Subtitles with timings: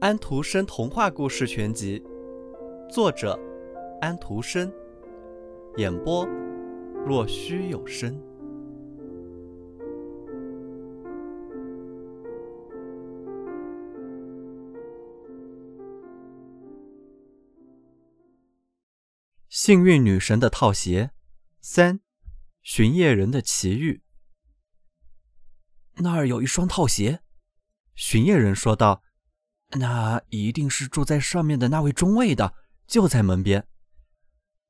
[0.00, 2.02] 安徒生童话故事全集，
[2.88, 3.38] 作者
[4.00, 4.72] 安徒生，
[5.78, 6.24] 演播
[7.04, 8.16] 若虚有声。
[19.48, 21.10] 幸运女神的套鞋
[21.60, 22.00] 三，
[22.62, 24.05] 巡夜人的奇遇。
[25.96, 27.20] 那儿有一双套鞋，
[27.94, 29.02] 巡夜人说道。
[29.78, 32.54] 那一定是住在上面的那位中尉的，
[32.86, 33.66] 就在门边。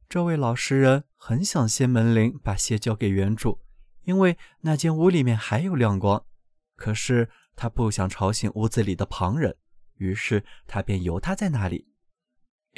[0.08, 3.60] 这位老实人很想掀门铃，把鞋交给原主，
[4.04, 6.24] 因为那间屋里面还有亮光。
[6.76, 9.56] 可是他不想吵醒屋子里的旁人，
[9.96, 11.88] 于是他便由他在那里。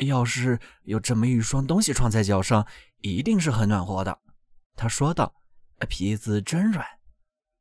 [0.06, 2.66] 要是有这么一双东西穿在脚上，
[3.02, 4.20] 一定是很暖和的。
[4.74, 5.34] 他说道
[5.88, 6.84] ：“皮子真软，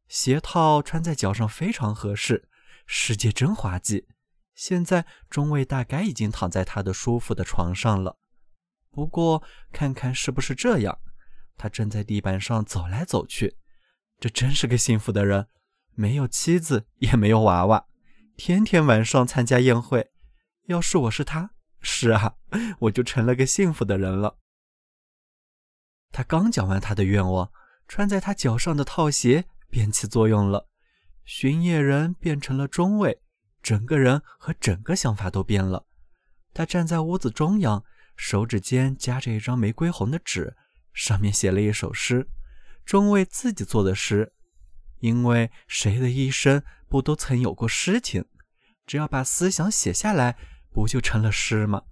[0.07, 2.49] 鞋套穿在脚上非常合适，
[2.85, 4.07] 世界真滑稽。”
[4.55, 8.17] 现在中尉大概已经躺在他的舒服的床上了，
[8.89, 10.97] 不过看看是不是这样，
[11.55, 13.57] 他正在地板上走来走去。
[14.19, 15.47] 这真是个幸福的人，
[15.93, 17.85] 没有妻子，也没有娃娃，
[18.35, 20.09] 天天晚上参加宴会。
[20.65, 22.37] 要是我是他，是啊，
[22.79, 24.39] 我就成了个幸福的人了。
[26.11, 27.51] 他刚讲完他的愿望，
[27.87, 30.67] 穿在他脚上的套鞋便起作用了，
[31.25, 33.21] 巡夜人变成了中尉。
[33.61, 35.85] 整个人和整个想法都变了。
[36.53, 37.83] 他站在屋子中央，
[38.15, 40.55] 手指间夹着一张玫瑰红的纸，
[40.93, 42.29] 上面写了一首诗，
[42.85, 44.33] 中尉自己做的诗。
[44.99, 48.23] 因为谁的一生不都曾有过诗情？
[48.85, 50.37] 只要把思想写下来，
[50.71, 51.83] 不就成了诗吗？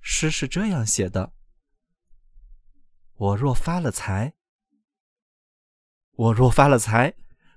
[0.00, 1.32] 诗是这样写的：
[3.16, 4.34] 我若发了财，
[6.14, 7.14] 我若发了财，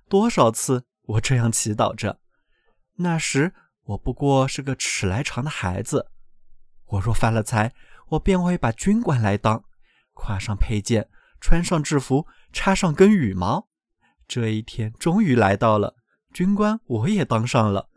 [0.08, 2.20] 多少次我这样祈祷着。
[2.96, 3.54] 那时
[3.84, 6.10] 我不过是个尺来长的孩子，
[6.86, 7.74] 我若发了财，
[8.10, 9.64] 我便会把军官来当，
[10.14, 11.10] 挎上佩剑，
[11.42, 13.68] 穿上制服，插上根羽毛。
[14.28, 15.96] 这一天终于来到了，
[16.34, 17.90] 军官我也当上了。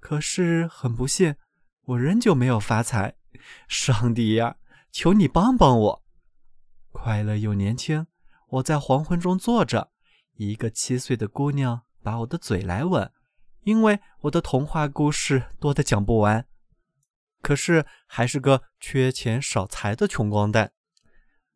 [0.00, 1.36] 可是很不幸，
[1.84, 3.16] 我仍旧没有发财。
[3.68, 4.56] 上帝呀，
[4.90, 6.02] 求你帮帮我！
[6.90, 8.06] 快乐又年轻，
[8.50, 9.90] 我在黄昏中坐着，
[10.36, 13.10] 一个七岁的姑娘把我的嘴来吻。
[13.62, 16.46] 因为我的童话故事多的讲不完，
[17.42, 20.72] 可是还是个缺钱少财的穷光蛋。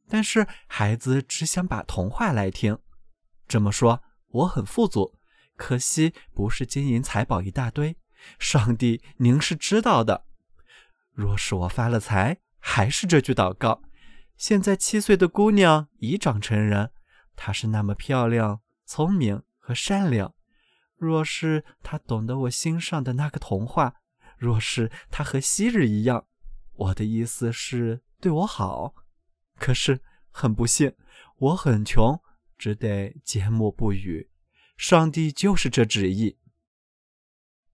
[0.06, 2.78] 但是孩子只想把童话来听。
[3.49, 5.19] 这么说，我很富足，
[5.56, 7.97] 可惜不是金银财宝一大堆。
[8.38, 10.27] 上帝，您是知道的。
[11.12, 13.83] 若是我发了财，还是这句祷告。
[14.37, 16.91] 现在七岁的姑娘已长成人，
[17.37, 20.34] 她是那么漂亮、聪明和善良。
[20.97, 23.95] 若是她懂得我心上的那个童话，
[24.37, 26.27] 若是她和昔日一样，
[26.75, 28.95] 我的意思是对我好。
[29.56, 30.00] 可是
[30.31, 30.95] 很不幸，
[31.39, 32.21] 我很穷，
[32.59, 34.31] 只得缄默不语。
[34.77, 36.39] 上帝就是这旨意。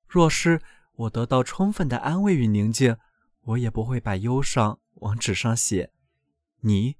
[0.07, 0.61] 若是
[0.93, 2.99] 我得到充分的安慰与宁静，
[3.41, 5.93] 我也不会把忧伤往纸上写。
[6.63, 6.97] 你，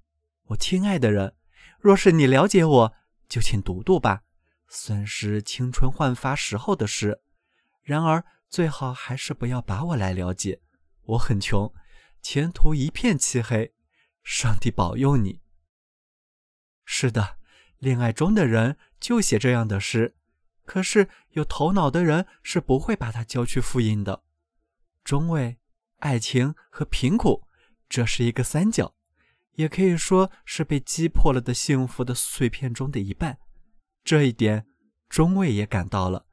[0.47, 1.35] 我亲爱的人，
[1.79, 2.95] 若是你了解我，
[3.29, 4.23] 就请读读吧。
[4.69, 7.23] 算是青春焕发时候的事，
[7.83, 10.61] 然而最好还是不要把我来了解。
[11.03, 11.73] 我很穷，
[12.23, 13.75] 前途一片漆黑。
[14.23, 15.41] 上帝保佑你。
[16.85, 17.39] 是的，
[17.79, 20.15] 恋爱中的人就写这样的诗，
[20.65, 24.23] 可是有头脑的人是不会把它交去复印的。
[25.03, 25.59] 中尉、
[25.99, 27.49] 爱情和贫苦，
[27.89, 28.95] 这是一个三角，
[29.53, 33.39] 也可以说是被击破了的幸福的碎片中的一半。
[34.03, 34.67] 这一点，
[35.09, 36.27] 中尉也感到了，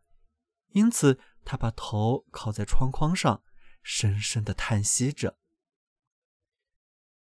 [0.70, 3.44] 因此他把头靠在窗框上，
[3.84, 5.38] 深深的叹息着。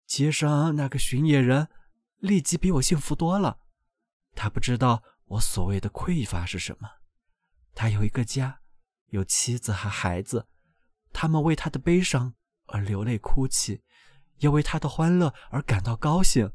[0.05, 1.69] 街上那个巡野人，
[2.17, 3.59] 立即比我幸福多了。
[4.33, 6.89] 他不知道我所谓的匮乏是什么。
[7.73, 8.61] 他有一个家，
[9.07, 10.47] 有妻子和孩子，
[11.11, 12.35] 他们为他的悲伤
[12.67, 13.81] 而流泪哭泣，
[14.39, 16.51] 要为他的欢乐而感到高兴。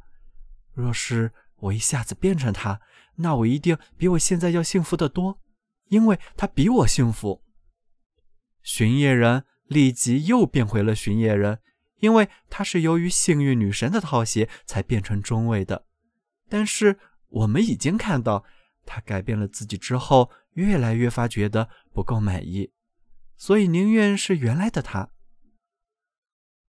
[0.73, 2.81] 若是我一下子变成他，
[3.17, 5.41] 那我一定比我现在要幸福得多，
[5.89, 7.45] 因为他比我幸福。
[8.63, 11.61] 巡夜人立即又变回了巡夜人，
[11.97, 15.87] 因为他是由于幸运女神的套鞋才变成中尉的。
[16.49, 16.99] 但是
[17.29, 18.45] 我们已经看到，
[18.85, 22.73] 他改变了自己之后，越来越发觉得不够满意，
[23.37, 25.11] 所以宁愿是原来的他。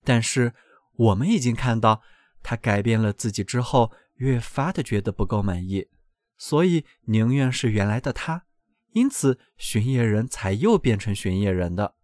[0.04, 0.54] 但是
[0.96, 2.02] 我们已经看到，
[2.42, 5.88] 他改变了自己之后，越发的觉得不够满意。
[6.36, 8.44] 所以宁愿是原来的他，
[8.92, 11.94] 因此巡夜人才又变成巡夜人的。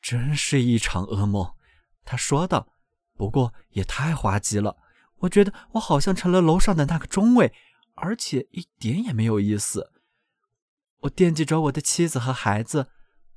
[0.00, 1.54] 真是一场噩梦，
[2.04, 2.72] 他说道。
[3.18, 4.76] 不过也太滑稽了，
[5.20, 7.54] 我觉得我好像成了楼上的那个中尉，
[7.94, 9.90] 而且一点也没有意思。
[11.00, 12.88] 我惦记着我的妻子和孩子，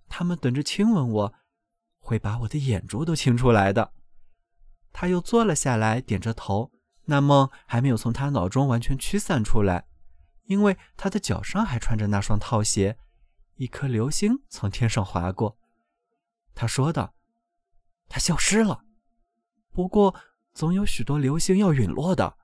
[0.10, 1.34] 他们等着亲吻我，
[2.00, 3.94] 会把我的眼珠都亲出来的。
[4.92, 6.72] 他又坐了下来，点着头。
[7.06, 9.88] 那梦还没有从他脑中完全驱散出来，
[10.46, 12.98] 因为他的脚上还穿着那双套鞋。
[13.56, 15.58] 一颗流星从天上划过，
[16.56, 17.14] 他说道
[18.08, 18.86] ：“他消失了。
[19.72, 20.16] 不过
[20.54, 22.38] 总有许多流星要陨落的，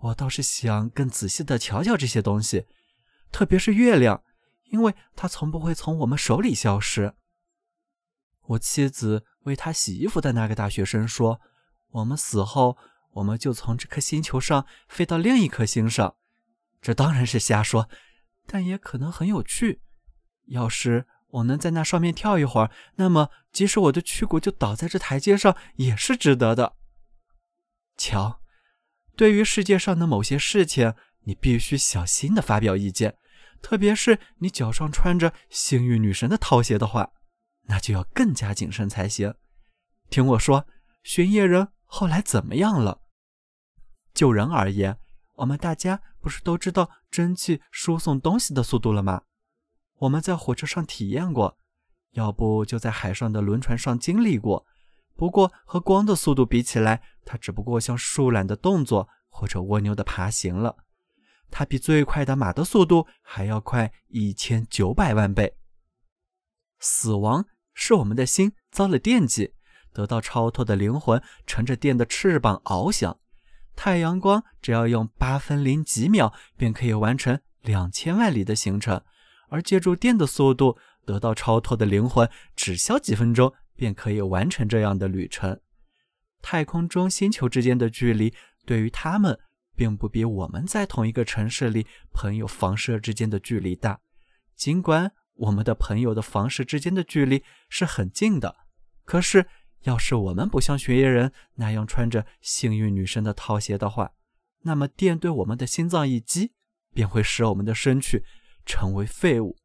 [0.00, 2.66] 我倒是想更仔细的瞧瞧这些东西，
[3.30, 4.24] 特别是月亮，
[4.64, 7.14] 因为它从不会从我们手里消失。”
[8.48, 11.40] 我妻子为他洗衣服的那个大学生说
[11.96, 12.78] ：“我们死后。”
[13.16, 16.16] 我们就从这颗星球上飞到另一颗星上，
[16.82, 17.88] 这当然是瞎说，
[18.46, 19.80] 但也可能很有趣。
[20.48, 26.76] 要是我能在那上面跳一会儿，那么即使我的躯骨就倒在这台阶上，也是值得的。
[27.96, 28.42] 瞧，
[29.16, 30.92] 对于世界上的某些事情，
[31.24, 33.16] 你必须小心的发表意见，
[33.62, 37.12] 特别是你脚上穿着幸运女神的套鞋的话，
[37.62, 39.34] 那就要更加谨慎才行。
[40.10, 40.66] 听我说，
[41.02, 43.00] 巡夜人后来怎么样了？
[44.12, 44.98] 就人而言，
[45.34, 49.22] 我们大家不是都知道蒸汽输送东西的速度了吗？
[49.98, 51.58] 我们在火车上体验过，
[52.12, 54.66] 要不就在海上的轮船上经历过。
[55.14, 60.76] 不过和光的速度比起来，它只不过像树懒的动作或者蜗牛的爬行了。
[61.50, 65.56] 它比最快的马的速度还要快一千九百万倍。
[66.78, 69.54] 死亡是我们的心遭了电击，
[69.96, 73.18] 得到超脱的灵魂乘着电的翅膀翱翔。
[73.74, 79.02] 太阳光只要用八分零几秒便可以完成两千万里的行程，
[79.48, 80.76] 而借助电的速度
[81.06, 85.58] 得到超脱的灵魂，只需要几分钟便可以完成这样的旅程。
[86.42, 88.34] 太空中星球之间的距离
[88.66, 89.38] 对于他们，
[89.74, 93.98] 并不比我们在同一个城市里朋友房舍之间的距离大。
[94.54, 98.54] 尽管我们的朋友的房舍之间的距离是很近的，
[99.06, 99.46] 可是。
[99.86, 104.12] 要是我们不像雪夜人那样穿着幸运女神的套鞋的话，
[104.62, 106.52] 那么电对我们的心脏一击，
[106.92, 108.24] 便会使我们的身躯
[108.64, 109.56] 成为废物。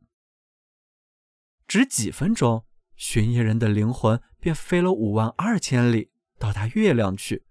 [1.68, 2.66] 只几分钟，
[2.96, 7.46] 巡夜人的灵魂便飞了五万二千里，到达月亮去。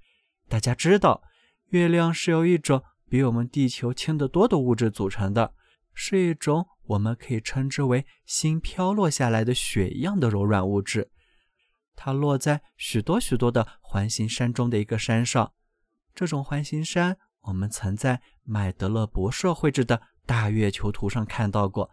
[0.48, 1.22] 大家知道，
[1.70, 5.54] 月亮是由一种比我们地球轻得多的物质组成的，
[5.92, 11.10] 是一种我们可以称之为新飘落下来的雪一样的柔软物质。
[11.96, 15.52] 它落在许多许多的环形山中的一个山上，
[16.14, 21.90] 这种环形山我们曾在麦德勒博士绘制的大月球图上看到过。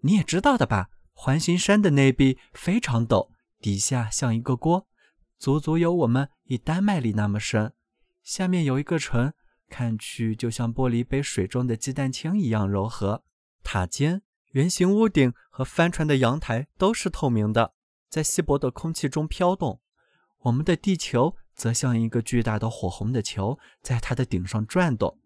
[0.00, 0.90] 你也知道的吧？
[1.12, 3.30] 环形山的内壁非常陡，
[3.60, 4.88] 底下像一个锅，
[5.38, 7.72] 足足有我们一丹麦里那么深。
[8.22, 9.32] 下面有一个城，
[9.68, 13.24] 看去就像玻璃杯水中的鸡蛋清一样柔和。
[13.62, 17.74] 塔尖、圆形屋顶和帆船的阳台都是透明的。
[18.12, 19.80] 在稀薄的空气中飘动，
[20.40, 25.18] 我们的地球则像一个巨大的火红的球，在它的顶上转动。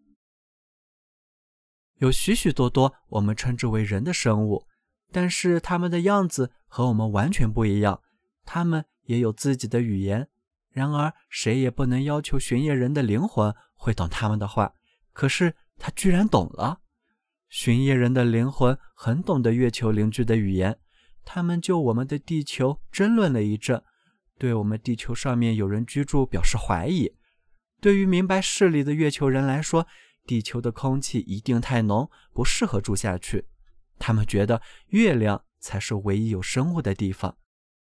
[1.97, 4.69] 有许许多多我们称之为人的生物，
[5.11, 8.01] 但是他们的样子和我们完全不一样。
[8.45, 10.29] 他们也有自己的语言，
[10.71, 14.75] 然而谁也不能要求巡夜人的灵魂会懂他们的话。
[15.13, 16.83] 可是他居然懂了。
[17.49, 20.79] 巡夜人的灵魂很懂得月球邻居的语言。
[21.27, 23.83] 他们就我们的地球争论了一阵，
[24.39, 27.13] 对我们地球上面有人居住表示怀疑。
[27.81, 29.87] 对于明白事理的月球人来说，
[30.25, 33.49] 地球的空气一定太浓，不适合住下去。
[33.99, 37.37] 他们觉得月亮才是唯一有生物的地方，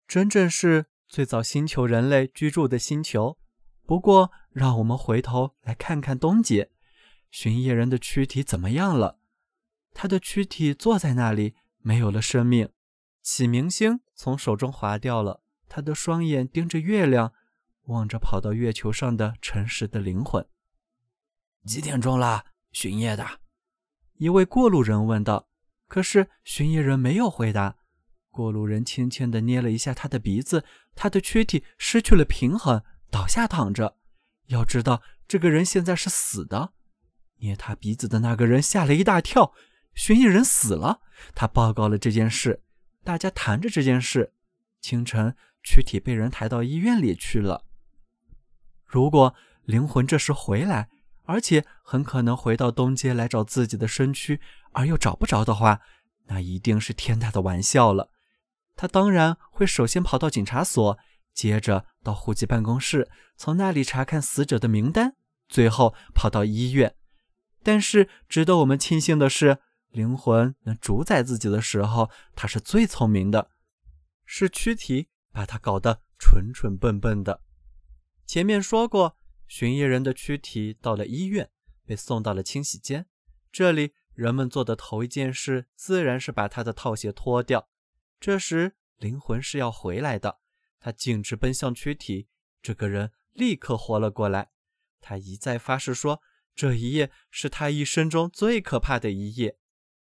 [0.08, 3.38] 真正是最早星球人类居住的星球。
[3.86, 6.70] 不过，让我们回头来看看东杰，
[7.32, 9.20] 巡夜人的躯体怎么样了？
[9.94, 12.70] 他的躯体坐在那里，没有了生命。
[13.22, 17.34] 启明星从手中滑掉了，他的双眼盯着月亮，
[17.84, 20.46] 望着跑到月球上的诚实的灵魂。
[21.66, 22.46] 几点钟了？
[22.72, 23.26] 巡夜的，
[24.16, 25.48] 一位过路人问道。
[25.88, 27.76] 可是巡夜人没有回答。
[28.30, 30.64] 过路人轻轻地捏了一下他的鼻子，
[30.96, 33.98] 他的躯体失去了平衡，倒下躺着。
[34.48, 36.72] 要知道，这个人现在是死的。
[37.40, 39.54] 捏他鼻子的那个人吓了一大跳，
[39.94, 41.02] 巡夜人死了。
[41.36, 42.64] 他报告了这件事。
[43.04, 44.34] 大家谈着这件事，
[44.80, 47.66] 清晨，躯体被人抬到医院里去了。
[48.86, 50.90] 如果灵魂这时回来，
[51.24, 54.40] 而且很可能回到东街来找自己的身躯，
[54.74, 55.82] 而又找不着的话，
[56.26, 58.12] 那一定是天大的玩笑了。
[58.76, 60.98] 他当然会首先跑到警察所，
[61.34, 65.16] 接着到户籍办公室，从那里查看死者的名单，
[65.48, 66.96] 最后跑到医院。
[67.64, 69.60] 但是值得我们庆幸的是，
[69.92, 73.52] 灵魂能主宰自己的时候，他是最聪明的，
[74.26, 77.42] 是躯体把他搞得蠢蠢笨笨的。
[78.26, 79.18] 前面说过，
[79.48, 81.50] 寻夜人的躯体到了医院，
[81.86, 83.06] 被送到了清洗间，
[83.52, 83.94] 这里。
[84.14, 87.70] 人们做的头一件事，自然是把他的套鞋脱掉。
[88.20, 90.40] 这时，灵魂是要回来的。
[90.82, 92.28] 他径直奔向躯体，
[92.62, 94.52] 这个人立刻活了过来。
[95.00, 96.22] 他一再发誓说，
[96.54, 99.58] 这一夜是他一生中最可怕的一夜。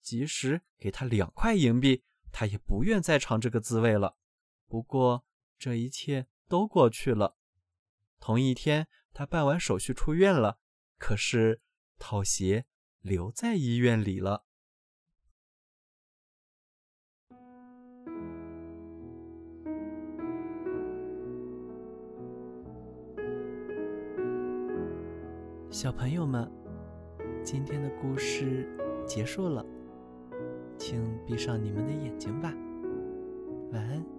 [0.04, 4.16] 即使给他两块银币，他也不愿再尝这个滋味了。
[4.68, 5.24] 不过，
[5.58, 7.36] 这一切都过去了。
[8.20, 10.60] 同一天，他办完手续出院了。
[10.98, 11.60] 可是，
[11.98, 12.66] 套鞋。
[13.04, 14.46] 留在医院里了。
[25.70, 26.50] 小朋友们，
[27.44, 28.66] 今天的故事
[29.06, 29.62] 结束了，
[30.94, 32.54] 请闭上你们的眼睛吧。
[33.72, 34.13] 晚安。